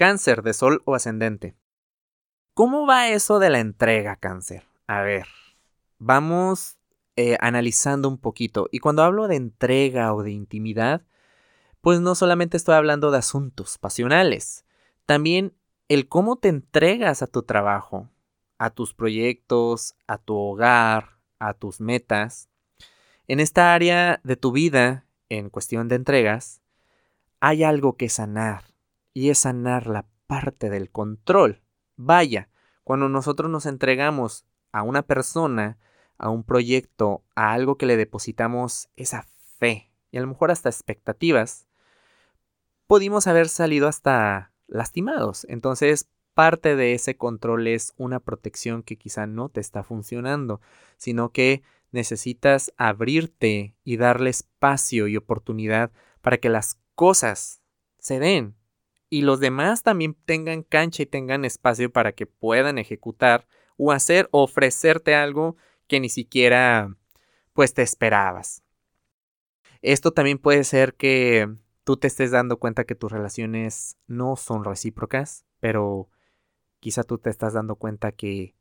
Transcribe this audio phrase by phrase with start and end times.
[0.00, 1.58] Cáncer de Sol o Ascendente.
[2.54, 4.66] ¿Cómo va eso de la entrega, Cáncer?
[4.86, 5.26] A ver,
[5.98, 6.78] vamos
[7.16, 8.66] eh, analizando un poquito.
[8.72, 11.02] Y cuando hablo de entrega o de intimidad,
[11.82, 14.64] pues no solamente estoy hablando de asuntos pasionales,
[15.04, 15.52] también
[15.88, 18.08] el cómo te entregas a tu trabajo,
[18.56, 22.48] a tus proyectos, a tu hogar, a tus metas.
[23.28, 26.62] En esta área de tu vida, en cuestión de entregas,
[27.38, 28.69] hay algo que sanar,
[29.12, 31.62] y es sanar la parte del control.
[31.96, 32.48] Vaya,
[32.84, 35.78] cuando nosotros nos entregamos a una persona,
[36.18, 39.26] a un proyecto, a algo que le depositamos esa
[39.58, 41.66] fe y a lo mejor hasta expectativas,
[42.86, 45.46] pudimos haber salido hasta lastimados.
[45.48, 50.60] Entonces, parte de ese control es una protección que quizá no te está funcionando,
[50.96, 57.60] sino que necesitas abrirte y darle espacio y oportunidad para que las cosas
[57.98, 58.56] se den
[59.10, 63.46] y los demás también tengan cancha y tengan espacio para que puedan ejecutar
[63.76, 65.56] o hacer ofrecerte algo
[65.88, 66.96] que ni siquiera
[67.52, 68.62] pues te esperabas.
[69.82, 71.48] Esto también puede ser que
[71.84, 76.08] tú te estés dando cuenta que tus relaciones no son recíprocas, pero
[76.78, 78.54] quizá tú te estás dando cuenta que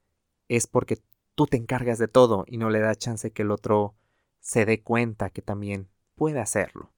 [0.47, 0.97] es porque
[1.35, 3.95] tú te encargas de todo y no le da chance que el otro
[4.39, 6.91] se dé cuenta que también puede hacerlo.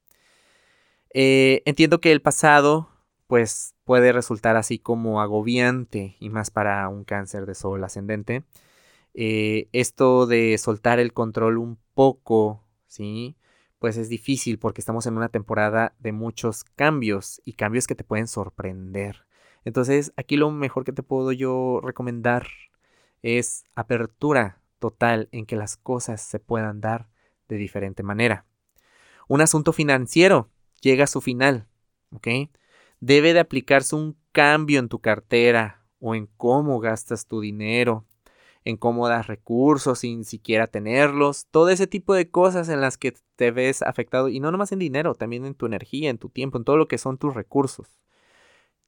[1.14, 2.91] Eh, entiendo que el pasado
[3.32, 8.44] pues puede resultar así como agobiante y más para un cáncer de sol ascendente.
[9.14, 13.38] Eh, esto de soltar el control un poco, ¿sí?
[13.80, 18.04] Pues es difícil porque estamos en una temporada de muchos cambios y cambios que te
[18.04, 19.26] pueden sorprender.
[19.64, 22.48] Entonces, aquí lo mejor que te puedo yo recomendar
[23.22, 27.08] es apertura total en que las cosas se puedan dar
[27.48, 28.46] de diferente manera.
[29.30, 30.50] Un asunto financiero
[30.82, 31.70] llega a su final,
[32.14, 32.28] ¿ok?
[33.02, 38.06] Debe de aplicarse un cambio en tu cartera o en cómo gastas tu dinero
[38.64, 43.14] en cómo das recursos sin siquiera tenerlos, todo ese tipo de cosas en las que
[43.36, 46.58] te ves afectado y no nomás en dinero, también en tu energía, en tu tiempo,
[46.58, 47.98] en todo lo que son tus recursos.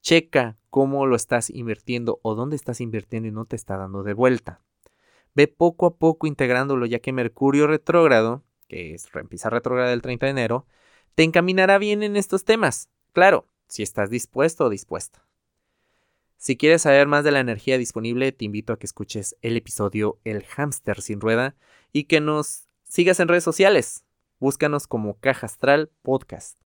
[0.01, 4.13] Checa cómo lo estás invirtiendo o dónde estás invirtiendo y no te está dando de
[4.13, 4.61] vuelta.
[5.33, 10.27] Ve poco a poco integrándolo ya que Mercurio retrógrado, que es, empieza retrógrado el 30
[10.27, 10.67] de enero,
[11.15, 12.89] te encaminará bien en estos temas.
[13.13, 15.25] Claro, si estás dispuesto o dispuesta.
[16.37, 20.19] Si quieres saber más de la energía disponible, te invito a que escuches el episodio
[20.25, 21.55] El hámster sin rueda
[21.93, 24.03] y que nos sigas en redes sociales.
[24.39, 26.62] Búscanos como Caja Astral Podcast.